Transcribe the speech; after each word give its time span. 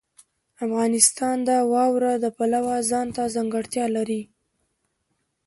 افغانستان 0.65 1.37
د 1.47 1.49
واوره 1.73 2.13
د 2.23 2.25
پلوه 2.37 2.75
ځانته 2.91 3.21
ځانګړتیا 3.35 3.85
لري. 3.95 4.21